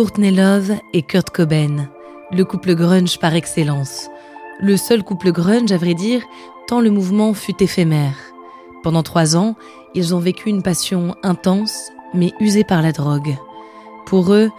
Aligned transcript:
Courtney 0.00 0.30
Love 0.30 0.72
et 0.94 1.02
Kurt 1.02 1.28
Cobain, 1.28 1.90
le 2.32 2.46
couple 2.46 2.74
grunge 2.74 3.18
par 3.18 3.34
excellence. 3.34 4.08
Le 4.58 4.78
seul 4.78 5.02
couple 5.02 5.30
grunge, 5.30 5.72
à 5.72 5.76
vrai 5.76 5.92
dire, 5.92 6.22
tant 6.66 6.80
le 6.80 6.90
mouvement 6.90 7.34
fut 7.34 7.62
éphémère. 7.62 8.16
Pendant 8.82 9.02
trois 9.02 9.36
ans, 9.36 9.56
ils 9.94 10.14
ont 10.14 10.18
vécu 10.18 10.48
une 10.48 10.62
passion 10.62 11.16
intense, 11.22 11.90
mais 12.14 12.32
usée 12.40 12.64
par 12.64 12.80
la 12.80 12.92
drogue. 12.92 13.36
Pour 14.06 14.32
eux, 14.32 14.50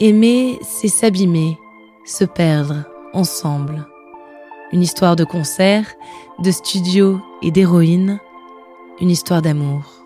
aimer, 0.00 0.58
c'est 0.62 0.88
s'abîmer, 0.88 1.56
se 2.04 2.24
perdre, 2.24 2.82
ensemble. 3.12 3.86
Une 4.72 4.82
histoire 4.82 5.14
de 5.14 5.22
concert, 5.22 5.86
de 6.40 6.50
studio 6.50 7.20
et 7.42 7.52
d'héroïne, 7.52 8.18
une 9.00 9.10
histoire 9.10 9.40
d'amour. 9.40 9.99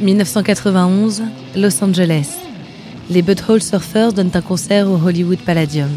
1991, 0.00 1.22
Los 1.56 1.82
Angeles. 1.82 2.26
Les 3.10 3.22
Butthole 3.22 3.62
Surfers 3.62 4.12
donnent 4.12 4.32
un 4.34 4.40
concert 4.40 4.90
au 4.90 4.96
Hollywood 4.96 5.38
Palladium. 5.38 5.90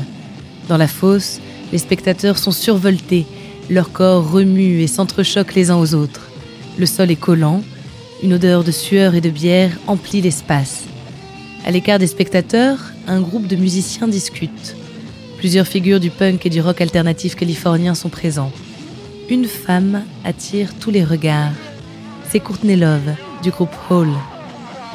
Dans 0.70 0.78
la 0.78 0.88
fosse, 0.88 1.40
les 1.72 1.80
spectateurs 1.80 2.38
sont 2.38 2.52
survoltés, 2.52 3.26
leurs 3.72 3.92
corps 3.92 4.30
remuent 4.30 4.82
et 4.82 4.88
s'entrechoquent 4.88 5.56
les 5.56 5.72
uns 5.72 5.78
aux 5.78 5.96
autres. 5.96 6.30
Le 6.78 6.86
sol 6.86 7.10
est 7.10 7.16
collant, 7.16 7.64
une 8.22 8.34
odeur 8.34 8.64
de 8.64 8.72
sueur 8.72 9.16
et 9.16 9.22
de 9.22 9.32
bière 9.32 9.72
emplit 9.88 10.22
l'espace. 10.22 10.84
À 11.66 11.72
l'écart 11.72 11.98
des 11.98 12.08
spectateurs, 12.08 12.78
un 13.08 13.20
groupe 13.20 13.48
de 13.48 13.56
musiciens 13.56 14.08
discute. 14.08 14.76
Plusieurs 15.40 15.68
figures 15.68 16.00
du 16.00 16.12
punk 16.12 16.46
et 16.46 16.52
du 16.52 16.62
rock 16.62 16.82
alternatif 16.82 17.36
californien 17.36 17.96
sont 17.96 18.10
présents. 18.10 18.52
Une 19.30 19.46
femme 19.46 20.04
attire 20.24 20.70
tous 20.80 20.92
les 20.92 21.04
regards. 21.04 21.54
C'est 22.30 22.40
Courtney 22.40 22.76
Love, 22.76 23.16
du 23.44 23.52
groupe 23.52 23.76
Hall. 23.90 24.10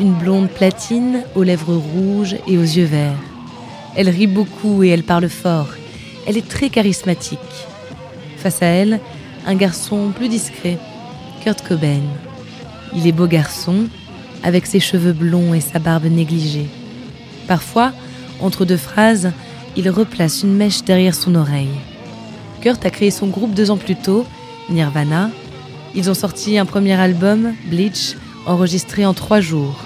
Une 0.00 0.14
blonde 0.14 0.48
platine 0.48 1.22
aux 1.34 1.42
lèvres 1.42 1.74
rouges 1.74 2.36
et 2.46 2.58
aux 2.58 2.62
yeux 2.62 2.84
verts. 2.84 3.18
Elle 3.96 4.08
rit 4.08 4.26
beaucoup 4.26 4.82
et 4.82 4.88
elle 4.88 5.02
parle 5.02 5.28
fort. 5.28 5.68
Elle 6.26 6.36
est 6.36 6.48
très 6.48 6.70
charismatique. 6.70 7.38
Face 8.38 8.62
à 8.62 8.66
elle, 8.66 9.00
un 9.46 9.54
garçon 9.54 10.12
plus 10.14 10.28
discret, 10.28 10.78
Kurt 11.42 11.62
Cobain. 11.66 12.02
Il 12.94 13.06
est 13.06 13.12
beau 13.12 13.26
garçon, 13.26 13.86
avec 14.42 14.66
ses 14.66 14.80
cheveux 14.80 15.12
blonds 15.12 15.54
et 15.54 15.60
sa 15.60 15.78
barbe 15.78 16.04
négligée. 16.04 16.66
Parfois, 17.46 17.92
entre 18.40 18.64
deux 18.64 18.76
phrases, 18.76 19.30
il 19.76 19.88
replace 19.90 20.42
une 20.42 20.54
mèche 20.54 20.84
derrière 20.84 21.14
son 21.14 21.34
oreille. 21.34 21.78
Kurt 22.60 22.84
a 22.84 22.90
créé 22.90 23.10
son 23.10 23.28
groupe 23.28 23.54
deux 23.54 23.70
ans 23.70 23.76
plus 23.76 23.96
tôt, 23.96 24.26
Nirvana. 24.70 25.30
Ils 25.94 26.10
ont 26.10 26.14
sorti 26.14 26.58
un 26.58 26.64
premier 26.64 26.94
album, 26.94 27.54
Bleach, 27.66 28.16
enregistré 28.46 29.06
en 29.06 29.14
trois 29.14 29.40
jours. 29.40 29.80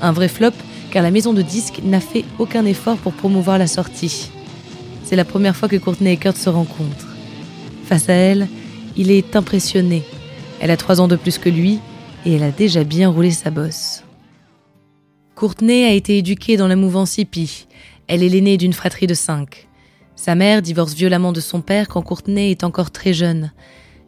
Un 0.00 0.12
vrai 0.12 0.28
flop 0.28 0.52
car 0.90 1.02
la 1.02 1.10
maison 1.10 1.32
de 1.32 1.42
disques 1.42 1.80
n'a 1.84 2.00
fait 2.00 2.24
aucun 2.38 2.64
effort 2.64 2.96
pour 2.96 3.12
promouvoir 3.12 3.58
la 3.58 3.66
sortie. 3.66 4.30
C'est 5.04 5.16
la 5.16 5.24
première 5.24 5.56
fois 5.56 5.68
que 5.68 5.76
Courtney 5.76 6.12
et 6.12 6.16
Kurt 6.16 6.36
se 6.36 6.50
rencontrent. 6.50 7.16
Face 7.84 8.08
à 8.08 8.14
elle, 8.14 8.48
il 8.96 9.10
est 9.10 9.36
impressionné. 9.36 10.02
Elle 10.60 10.70
a 10.70 10.76
trois 10.76 11.00
ans 11.00 11.08
de 11.08 11.16
plus 11.16 11.38
que 11.38 11.48
lui 11.48 11.78
et 12.26 12.34
elle 12.34 12.42
a 12.42 12.50
déjà 12.50 12.84
bien 12.84 13.08
roulé 13.08 13.30
sa 13.30 13.50
bosse. 13.50 14.04
Courtney 15.34 15.84
a 15.84 15.92
été 15.92 16.18
éduquée 16.18 16.56
dans 16.56 16.68
la 16.68 16.76
mouvance 16.76 17.16
hippie. 17.18 17.66
Elle 18.08 18.22
est 18.22 18.28
l'aînée 18.28 18.56
d'une 18.56 18.72
fratrie 18.72 19.06
de 19.06 19.14
cinq. 19.14 19.68
Sa 20.16 20.34
mère 20.34 20.60
divorce 20.60 20.92
violemment 20.92 21.32
de 21.32 21.40
son 21.40 21.62
père 21.62 21.88
quand 21.88 22.02
Courtney 22.02 22.50
est 22.50 22.64
encore 22.64 22.90
très 22.90 23.14
jeune. 23.14 23.52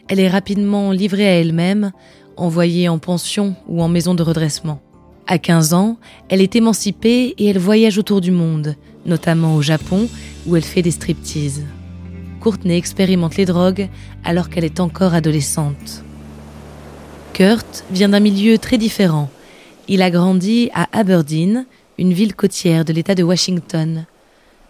Elle 0.09 0.21
est 0.21 0.29
rapidement 0.29 0.91
livrée 0.91 1.27
à 1.27 1.41
elle-même, 1.41 1.93
envoyée 2.37 2.89
en 2.89 2.99
pension 2.99 3.55
ou 3.69 3.83
en 3.83 3.89
maison 3.89 4.15
de 4.15 4.23
redressement. 4.23 4.81
À 5.27 5.39
15 5.39 5.75
ans, 5.75 5.99
elle 6.29 6.41
est 6.41 6.57
émancipée 6.57 7.35
et 7.39 7.47
elle 7.47 7.59
voyage 7.59 7.99
autour 7.99 8.21
du 8.21 8.31
monde, 8.31 8.77
notamment 9.07 9.55
au 9.55 9.63
Japon 9.63 10.09
où 10.47 10.57
elle 10.57 10.65
fait 10.65 10.83
des 10.83 10.91
striptease. 10.91 11.63
Courtney 12.41 12.77
expérimente 12.77 13.37
les 13.37 13.45
drogues 13.45 13.89
alors 14.25 14.51
qu'elle 14.51 14.65
est 14.65 14.81
encore 14.81 15.15
adolescente. 15.15 16.03
Kurt 17.33 17.85
vient 17.91 18.09
d'un 18.09 18.21
milieu 18.21 18.59
très 18.59 18.79
différent. 18.79 19.31
Il 19.89 20.03
a 20.03 20.11
grandi 20.11 20.71
à 20.75 20.89
Aberdeen, 20.93 21.67
une 21.99 22.13
ville 22.13 22.35
côtière 22.35 22.85
de 22.85 22.93
l'État 22.93 23.15
de 23.15 23.23
Washington, 23.23 24.07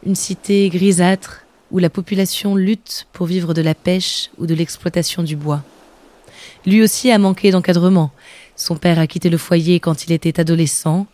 une 0.05 0.15
cité 0.15 0.69
grisâtre 0.69 1.45
où 1.71 1.79
la 1.79 1.91
population 1.91 2.55
lutte 2.55 3.07
pour 3.13 3.27
vivre 3.27 3.55
de 3.55 3.63
la 3.63 3.75
pêche 3.75 4.31
ou 4.39 4.47
de 4.47 4.55
l'exploitation 4.55 5.23
du 5.23 5.37
bois. 5.37 5.63
Lui 6.67 6.83
aussi 6.83 7.11
a 7.11 7.19
manqué 7.19 7.51
d'encadrement. 7.51 8.13
Son 8.57 8.77
père 8.77 8.99
a 8.99 9.07
quitté 9.07 9.31
le 9.31 9.39
foyer 9.39 9.81
quand 9.81 10.05
il 10.05 10.13
était 10.13 10.39
adolescent. 10.39 11.07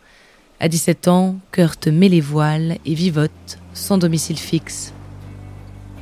À 0.59 0.67
17 0.67 1.07
ans, 1.07 1.37
Kurt 1.51 1.87
met 1.87 2.09
les 2.09 2.21
voiles 2.21 2.77
et 2.85 2.93
vivote 2.93 3.59
sans 3.73 3.97
domicile 3.97 4.37
fixe. 4.37 4.93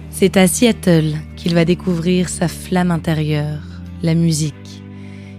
C'est 0.10 0.36
à 0.36 0.48
Seattle 0.48 1.14
qu'il 1.36 1.54
va 1.54 1.64
découvrir 1.64 2.28
sa 2.28 2.48
flamme 2.48 2.92
intérieure, 2.92 3.62
la 4.02 4.16
musique. 4.16 4.54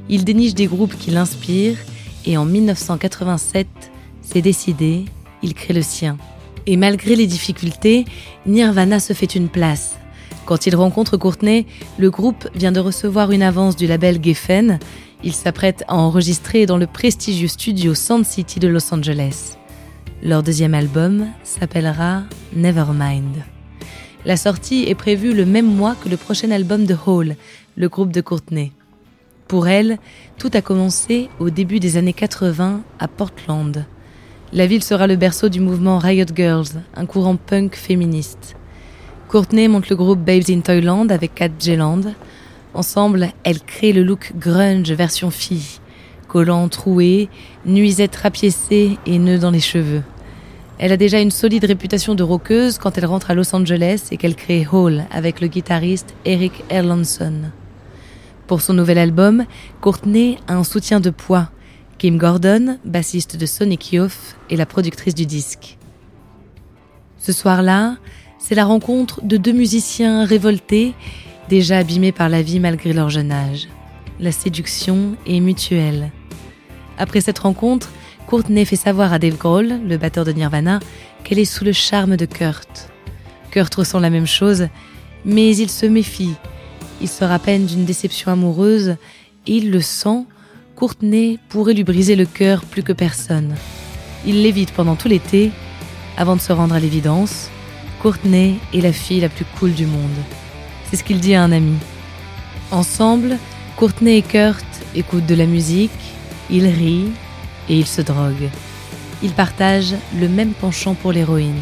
Il 0.08 0.24
déniche 0.24 0.54
des 0.54 0.66
groupes 0.66 0.96
qui 0.96 1.10
l'inspirent 1.10 1.78
et 2.24 2.36
en 2.36 2.44
1987, 2.44 3.66
c'est 4.22 4.40
décidé, 4.40 5.04
il 5.42 5.54
crée 5.54 5.74
le 5.74 5.82
sien. 5.82 6.16
Et 6.66 6.76
malgré 6.76 7.16
les 7.16 7.26
difficultés, 7.26 8.04
Nirvana 8.46 9.00
se 9.00 9.12
fait 9.12 9.34
une 9.34 9.48
place. 9.48 9.96
Quand 10.48 10.66
il 10.66 10.74
rencontre 10.74 11.18
Courtney, 11.18 11.66
le 11.98 12.08
groupe 12.08 12.48
vient 12.54 12.72
de 12.72 12.80
recevoir 12.80 13.32
une 13.32 13.42
avance 13.42 13.76
du 13.76 13.86
label 13.86 14.18
Geffen. 14.24 14.78
Il 15.22 15.34
s'apprête 15.34 15.84
à 15.88 15.96
enregistrer 15.96 16.64
dans 16.64 16.78
le 16.78 16.86
prestigieux 16.86 17.48
studio 17.48 17.94
Sound 17.94 18.24
City 18.24 18.58
de 18.58 18.66
Los 18.66 18.94
Angeles. 18.94 19.58
Leur 20.22 20.42
deuxième 20.42 20.72
album 20.72 21.26
s'appellera 21.44 22.22
Nevermind. 22.56 23.36
La 24.24 24.38
sortie 24.38 24.84
est 24.88 24.94
prévue 24.94 25.34
le 25.34 25.44
même 25.44 25.66
mois 25.66 25.94
que 26.02 26.08
le 26.08 26.16
prochain 26.16 26.50
album 26.50 26.86
de 26.86 26.96
Hall, 27.04 27.36
le 27.76 27.88
groupe 27.90 28.12
de 28.12 28.22
Courtney. 28.22 28.72
Pour 29.48 29.68
elle, 29.68 29.98
tout 30.38 30.50
a 30.54 30.62
commencé 30.62 31.28
au 31.40 31.50
début 31.50 31.78
des 31.78 31.98
années 31.98 32.14
80 32.14 32.80
à 32.98 33.06
Portland. 33.06 33.84
La 34.54 34.66
ville 34.66 34.82
sera 34.82 35.06
le 35.06 35.16
berceau 35.16 35.50
du 35.50 35.60
mouvement 35.60 35.98
Riot 35.98 36.24
Girls, 36.34 36.82
un 36.94 37.04
courant 37.04 37.36
punk 37.36 37.76
féministe. 37.76 38.57
Courtney 39.28 39.68
monte 39.68 39.90
le 39.90 39.96
groupe 39.96 40.20
Babes 40.20 40.48
in 40.48 40.60
Toyland 40.60 41.10
avec 41.10 41.34
Kat 41.34 41.50
Jeland. 41.60 42.00
Ensemble, 42.72 43.28
elles 43.44 43.60
créent 43.60 43.92
le 43.92 44.02
look 44.02 44.32
grunge 44.38 44.90
version 44.92 45.30
fille. 45.30 45.80
Collants 46.28 46.70
troués, 46.70 47.28
nuisettes 47.66 48.16
rapiécées 48.16 48.98
et 49.04 49.18
nœuds 49.18 49.38
dans 49.38 49.50
les 49.50 49.60
cheveux. 49.60 50.02
Elle 50.78 50.92
a 50.92 50.96
déjà 50.96 51.20
une 51.20 51.30
solide 51.30 51.66
réputation 51.66 52.14
de 52.14 52.22
rockeuse 52.22 52.78
quand 52.78 52.96
elle 52.96 53.04
rentre 53.04 53.30
à 53.30 53.34
Los 53.34 53.54
Angeles 53.54 54.08
et 54.10 54.16
qu'elle 54.16 54.34
crée 54.34 54.66
Hall 54.72 55.04
avec 55.10 55.42
le 55.42 55.48
guitariste 55.48 56.14
Eric 56.24 56.64
Erlandson. 56.70 57.50
Pour 58.46 58.62
son 58.62 58.72
nouvel 58.72 58.96
album, 58.96 59.44
Courtney 59.82 60.38
a 60.46 60.54
un 60.54 60.64
soutien 60.64 61.00
de 61.00 61.10
poids. 61.10 61.50
Kim 61.98 62.16
Gordon, 62.16 62.78
bassiste 62.86 63.36
de 63.36 63.44
Sonic 63.44 63.92
Youth, 63.92 64.36
est 64.48 64.56
la 64.56 64.64
productrice 64.64 65.14
du 65.14 65.26
disque. 65.26 65.76
Ce 67.18 67.32
soir-là, 67.32 67.96
c'est 68.38 68.54
la 68.54 68.64
rencontre 68.64 69.20
de 69.22 69.36
deux 69.36 69.52
musiciens 69.52 70.24
révoltés, 70.24 70.94
déjà 71.48 71.78
abîmés 71.78 72.12
par 72.12 72.28
la 72.28 72.42
vie 72.42 72.60
malgré 72.60 72.92
leur 72.92 73.10
jeune 73.10 73.32
âge. 73.32 73.68
La 74.20 74.32
séduction 74.32 75.16
est 75.26 75.40
mutuelle. 75.40 76.10
Après 76.98 77.20
cette 77.20 77.38
rencontre, 77.38 77.90
Courtney 78.26 78.64
fait 78.64 78.76
savoir 78.76 79.12
à 79.12 79.18
Dave 79.18 79.36
Grohl, 79.36 79.80
le 79.86 79.96
batteur 79.96 80.24
de 80.24 80.32
Nirvana, 80.32 80.80
qu'elle 81.24 81.38
est 81.38 81.44
sous 81.44 81.64
le 81.64 81.72
charme 81.72 82.16
de 82.16 82.26
Kurt. 82.26 82.90
Kurt 83.50 83.74
ressent 83.74 84.00
la 84.00 84.10
même 84.10 84.26
chose, 84.26 84.68
mais 85.24 85.56
il 85.56 85.70
se 85.70 85.86
méfie. 85.86 86.34
Il 87.00 87.08
se 87.08 87.24
rappelle 87.24 87.66
d'une 87.66 87.84
déception 87.84 88.32
amoureuse 88.32 88.96
et 89.46 89.56
il 89.56 89.70
le 89.70 89.80
sent. 89.80 90.24
Courtney 90.76 91.38
pourrait 91.48 91.74
lui 91.74 91.84
briser 91.84 92.16
le 92.16 92.26
cœur 92.26 92.64
plus 92.64 92.82
que 92.82 92.92
personne. 92.92 93.54
Il 94.26 94.42
l'évite 94.42 94.72
pendant 94.72 94.96
tout 94.96 95.08
l'été 95.08 95.50
avant 96.16 96.36
de 96.36 96.40
se 96.40 96.52
rendre 96.52 96.74
à 96.74 96.80
l'évidence. 96.80 97.50
Courtney 98.00 98.58
est 98.72 98.80
la 98.80 98.92
fille 98.92 99.20
la 99.20 99.28
plus 99.28 99.44
cool 99.58 99.72
du 99.72 99.84
monde. 99.84 100.18
C'est 100.88 100.96
ce 100.96 101.02
qu'il 101.02 101.18
dit 101.18 101.34
à 101.34 101.42
un 101.42 101.50
ami. 101.50 101.74
Ensemble, 102.70 103.38
Courtney 103.76 104.18
et 104.18 104.22
Kurt 104.22 104.64
écoutent 104.94 105.26
de 105.26 105.34
la 105.34 105.46
musique, 105.46 105.90
ils 106.48 106.66
rient 106.66 107.10
et 107.68 107.76
ils 107.76 107.86
se 107.86 108.00
droguent. 108.00 108.50
Ils 109.22 109.32
partagent 109.32 109.96
le 110.18 110.28
même 110.28 110.52
penchant 110.52 110.94
pour 110.94 111.10
l'héroïne. 111.10 111.60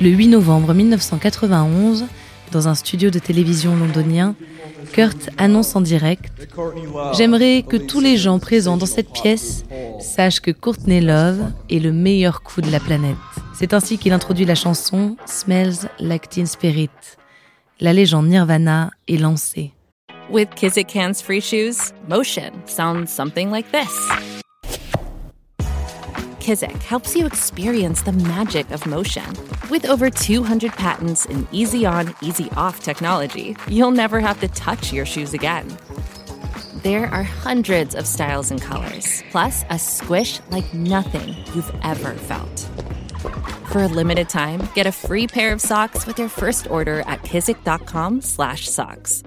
Le 0.00 0.08
8 0.08 0.28
novembre 0.28 0.74
1991, 0.74 2.06
dans 2.50 2.66
un 2.66 2.74
studio 2.74 3.10
de 3.10 3.20
télévision 3.20 3.76
londonien, 3.76 4.34
Kurt 4.92 5.30
annonce 5.38 5.76
en 5.76 5.80
direct 5.80 6.32
J'aimerais 7.16 7.62
que 7.62 7.76
tous 7.76 8.00
les 8.00 8.16
gens 8.16 8.40
présents 8.40 8.76
dans 8.76 8.86
cette 8.86 9.12
pièce 9.12 9.64
sachent 10.00 10.40
que 10.40 10.50
Courtney 10.50 11.00
Love 11.00 11.52
est 11.70 11.78
le 11.78 11.92
meilleur 11.92 12.42
coup 12.42 12.60
de 12.60 12.70
la 12.70 12.80
planète. 12.80 13.16
C'est 13.54 13.72
ainsi 13.72 13.98
qu'il 13.98 14.12
introduit 14.12 14.44
la 14.44 14.56
chanson 14.56 15.16
Smells 15.26 15.88
Like 16.00 16.28
Teen 16.28 16.46
Spirit. 16.46 16.90
La 17.80 17.92
légende 17.92 18.26
Nirvana 18.26 18.90
est 19.06 19.16
lancée. 19.16 19.72
With 20.28 20.50
Kizik 20.56 20.90
hands 20.90 21.22
free 21.22 21.40
shoes, 21.40 21.92
motion 22.08 22.50
sounds 22.66 23.12
something 23.12 23.52
like 23.52 23.70
this. 23.70 24.10
Kizik 26.40 26.82
helps 26.82 27.14
you 27.14 27.26
experience 27.26 28.02
the 28.02 28.12
magic 28.12 28.68
of 28.72 28.86
motion. 28.86 29.22
With 29.70 29.88
over 29.88 30.10
200 30.10 30.72
patents 30.72 31.24
and 31.26 31.46
easy 31.52 31.86
on, 31.86 32.12
easy 32.20 32.50
off 32.56 32.80
technology, 32.80 33.56
you'll 33.68 33.92
never 33.92 34.18
have 34.18 34.40
to 34.40 34.48
touch 34.48 34.92
your 34.92 35.06
shoes 35.06 35.32
again. 35.32 35.68
There 36.82 37.06
are 37.06 37.22
hundreds 37.22 37.94
of 37.94 38.06
styles 38.06 38.50
and 38.50 38.60
colors, 38.60 39.22
plus 39.30 39.64
a 39.70 39.78
squish 39.78 40.40
like 40.50 40.74
nothing 40.74 41.36
you've 41.54 41.72
ever 41.82 42.14
felt. 42.14 42.68
For 43.66 43.82
a 43.82 43.88
limited 43.88 44.28
time, 44.28 44.60
get 44.74 44.86
a 44.86 44.92
free 44.92 45.26
pair 45.26 45.52
of 45.52 45.60
socks 45.60 46.06
with 46.06 46.18
your 46.18 46.28
first 46.28 46.68
order 46.70 47.02
at 47.06 47.22
kizik.com/socks. 47.22 49.22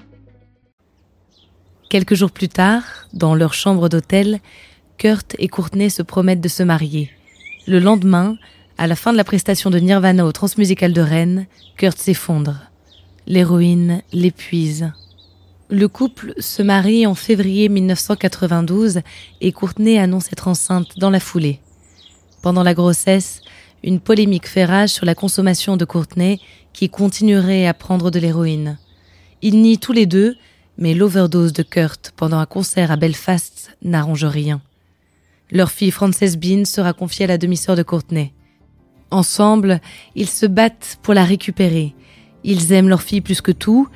Quelques 1.90 2.16
jours 2.16 2.32
plus 2.32 2.50
tard, 2.50 2.84
dans 3.14 3.34
leur 3.34 3.54
chambre 3.54 3.88
d'hôtel, 3.88 4.40
Kurt 4.98 5.36
et 5.40 5.48
Courtney 5.48 5.90
se 5.90 6.02
promettent 6.02 6.42
de 6.42 6.50
se 6.50 6.64
marier. 6.64 7.12
Le 7.66 7.80
lendemain, 7.80 8.38
à 8.78 8.88
la 8.88 8.96
fin 8.96 9.12
de 9.12 9.18
la 9.18 9.24
prestation 9.24 9.70
de 9.70 9.80
Nirvana 9.80 10.26
au 10.26 10.32
Transmusical 10.32 10.92
de 10.92 11.02
Rennes, 11.02 11.48
Kurt 11.78 11.98
s'effondre. 11.98 12.56
L'héroïne 13.26 14.02
l'épuise. 14.12 14.92
Le 15.70 15.88
couple 15.88 16.34
se 16.40 16.62
marie 16.62 17.06
en 17.06 17.16
février 17.16 17.70
1992 17.70 19.02
et 19.42 19.52
Courtney 19.52 19.98
annonce 19.98 20.32
être 20.32 20.48
enceinte 20.48 20.98
dans 20.98 21.10
la 21.10 21.20
foulée. 21.20 21.60
Pendant 22.42 22.64
la 22.64 22.74
grossesse, 22.74 23.42
une 23.84 24.00
polémique 24.00 24.48
fait 24.48 24.66
rage 24.66 24.90
sur 24.90 25.06
la 25.06 25.16
consommation 25.16 25.78
de 25.78 25.86
Courtney 25.86 26.40
qui 26.74 26.90
continuerait 26.90 27.68
à 27.68 27.74
prendre 27.74 28.12
de 28.12 28.20
l'héroïne. 28.20 28.78
Ils 29.42 29.62
nient 29.62 29.78
tous 29.78 29.94
les 29.94 30.06
deux, 30.06 30.36
mais 30.78 30.94
l'overdose 30.94 31.54
de 31.54 31.64
Kurt 31.64 32.14
pendant 32.16 32.40
un 32.40 32.46
concert 32.46 32.92
à 32.92 32.96
Belfast 32.96 33.78
n'arrange 33.82 34.26
rien. 34.26 34.62
Leur 35.52 35.72
fille 35.72 35.92
Frances 35.92 36.36
Bean 36.36 36.66
sera 36.66 36.94
confiée 36.94 37.26
à 37.26 37.30
la 37.30 37.38
demi-sœur 37.38 37.76
de 37.76 37.84
Courtney. 37.84 38.34
Ensemble, 39.12 39.80
ils 40.16 40.28
se 40.28 40.46
battent 40.46 41.00
pour 41.02 41.14
la 41.14 41.24
récupérer. 41.24 41.96
Ils 42.44 42.74
aiment 42.74 42.90
leur 42.90 43.02
fille 43.02 43.22
plus 43.22 43.42
que 43.42 43.52
tout. 43.52 43.88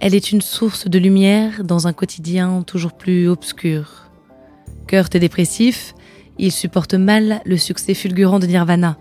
Elle 0.00 0.14
est 0.14 0.32
une 0.32 0.40
source 0.40 0.88
de 0.88 0.98
lumière 0.98 1.64
dans 1.64 1.86
un 1.86 1.92
quotidien 1.92 2.62
toujours 2.62 2.94
plus 2.94 3.28
obscur. 3.28 4.10
Kurt 4.86 5.14
est 5.14 5.20
dépressif. 5.20 5.94
Il 6.38 6.50
supporte 6.50 6.94
mal 6.94 7.40
le 7.44 7.56
succès 7.56 7.94
fulgurant 7.94 8.38
de 8.38 8.46
Nirvana. 8.46 8.98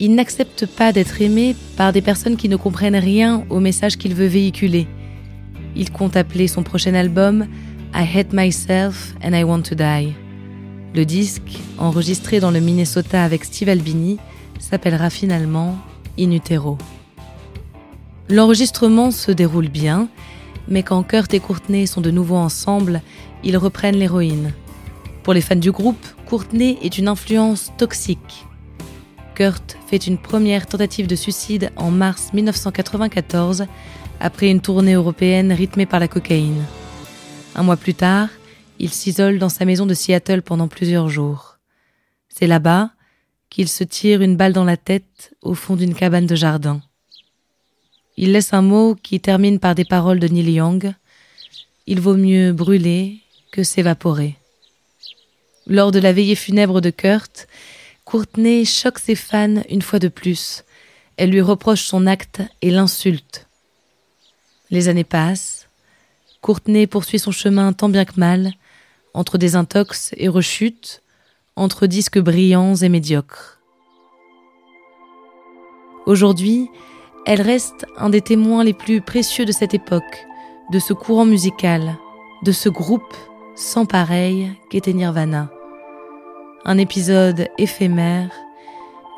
Il 0.00 0.14
n'accepte 0.14 0.66
pas 0.66 0.92
d'être 0.92 1.20
aimé 1.20 1.54
par 1.76 1.92
des 1.92 2.00
personnes 2.00 2.36
qui 2.36 2.48
ne 2.48 2.56
comprennent 2.56 2.96
rien 2.96 3.44
au 3.50 3.60
message 3.60 3.98
qu'il 3.98 4.14
veut 4.14 4.26
véhiculer. 4.26 4.88
Il 5.76 5.90
compte 5.90 6.16
appeler 6.16 6.48
son 6.48 6.62
prochain 6.62 6.94
album 6.94 7.46
I 7.94 8.06
Hate 8.16 8.32
Myself 8.32 9.14
and 9.22 9.34
I 9.34 9.44
Want 9.44 9.62
to 9.62 9.74
Die. 9.74 10.14
Le 10.94 11.04
disque, 11.04 11.58
enregistré 11.78 12.40
dans 12.40 12.50
le 12.50 12.60
Minnesota 12.60 13.22
avec 13.22 13.44
Steve 13.44 13.68
Albini, 13.68 14.18
s'appellera 14.58 15.10
finalement 15.10 15.78
In 16.18 16.30
Utero. 16.30 16.78
L'enregistrement 18.28 19.10
se 19.10 19.30
déroule 19.30 19.68
bien, 19.68 20.08
mais 20.68 20.82
quand 20.82 21.02
Kurt 21.02 21.34
et 21.34 21.40
Courtney 21.40 21.86
sont 21.86 22.00
de 22.00 22.10
nouveau 22.10 22.36
ensemble, 22.36 23.02
ils 23.44 23.56
reprennent 23.56 23.96
l'héroïne. 23.96 24.52
Pour 25.22 25.34
les 25.34 25.40
fans 25.40 25.56
du 25.56 25.70
groupe, 25.70 26.06
Courtney 26.32 26.78
est 26.80 26.96
une 26.96 27.08
influence 27.08 27.72
toxique. 27.76 28.46
Kurt 29.34 29.76
fait 29.86 30.06
une 30.06 30.16
première 30.16 30.66
tentative 30.66 31.06
de 31.06 31.14
suicide 31.14 31.70
en 31.76 31.90
mars 31.90 32.32
1994 32.32 33.66
après 34.18 34.50
une 34.50 34.62
tournée 34.62 34.94
européenne 34.94 35.52
rythmée 35.52 35.84
par 35.84 36.00
la 36.00 36.08
cocaïne. 36.08 36.64
Un 37.54 37.62
mois 37.62 37.76
plus 37.76 37.92
tard, 37.92 38.30
il 38.78 38.88
s'isole 38.88 39.38
dans 39.38 39.50
sa 39.50 39.66
maison 39.66 39.84
de 39.84 39.92
Seattle 39.92 40.40
pendant 40.40 40.68
plusieurs 40.68 41.10
jours. 41.10 41.58
C'est 42.30 42.46
là-bas 42.46 42.92
qu'il 43.50 43.68
se 43.68 43.84
tire 43.84 44.22
une 44.22 44.38
balle 44.38 44.54
dans 44.54 44.64
la 44.64 44.78
tête 44.78 45.34
au 45.42 45.52
fond 45.52 45.76
d'une 45.76 45.94
cabane 45.94 46.24
de 46.24 46.34
jardin. 46.34 46.80
Il 48.16 48.32
laisse 48.32 48.54
un 48.54 48.62
mot 48.62 48.94
qui 48.94 49.20
termine 49.20 49.58
par 49.58 49.74
des 49.74 49.84
paroles 49.84 50.18
de 50.18 50.28
Neil 50.28 50.52
Young. 50.52 50.94
Il 51.86 52.00
vaut 52.00 52.16
mieux 52.16 52.54
brûler 52.54 53.18
que 53.52 53.62
s'évaporer. 53.62 54.38
Lors 55.66 55.92
de 55.92 56.00
la 56.00 56.12
veillée 56.12 56.34
funèbre 56.34 56.80
de 56.80 56.90
Kurt, 56.90 57.46
Courtney 58.04 58.64
choque 58.64 58.98
ses 58.98 59.14
fans 59.14 59.62
une 59.68 59.82
fois 59.82 59.98
de 59.98 60.08
plus. 60.08 60.64
Elle 61.16 61.30
lui 61.30 61.40
reproche 61.40 61.82
son 61.82 62.06
acte 62.06 62.42
et 62.62 62.70
l'insulte. 62.70 63.46
Les 64.70 64.88
années 64.88 65.04
passent. 65.04 65.68
Courtney 66.40 66.86
poursuit 66.88 67.20
son 67.20 67.30
chemin 67.30 67.72
tant 67.72 67.88
bien 67.88 68.04
que 68.04 68.18
mal, 68.18 68.52
entre 69.14 69.38
des 69.38 69.54
intox 69.54 70.12
et 70.16 70.28
rechutes, 70.28 71.02
entre 71.54 71.86
disques 71.86 72.18
brillants 72.18 72.74
et 72.74 72.88
médiocres. 72.88 73.60
Aujourd'hui, 76.06 76.68
elle 77.24 77.40
reste 77.40 77.86
un 77.96 78.10
des 78.10 78.20
témoins 78.20 78.64
les 78.64 78.72
plus 78.72 79.00
précieux 79.00 79.44
de 79.44 79.52
cette 79.52 79.74
époque, 79.74 80.26
de 80.72 80.80
ce 80.80 80.92
courant 80.92 81.26
musical, 81.26 81.96
de 82.42 82.50
ce 82.50 82.68
groupe 82.68 83.14
sans 83.54 83.86
pareil 83.86 84.50
qu'était 84.70 84.92
Nirvana. 84.92 85.50
Un 86.64 86.78
épisode 86.78 87.48
éphémère 87.58 88.30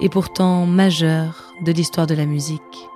et 0.00 0.08
pourtant 0.08 0.66
majeur 0.66 1.52
de 1.64 1.72
l'histoire 1.72 2.06
de 2.06 2.14
la 2.14 2.26
musique. 2.26 2.88